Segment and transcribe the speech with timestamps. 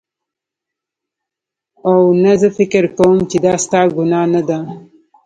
[1.89, 4.59] او نه زه فکر کوم چې دا ستا ګناه نده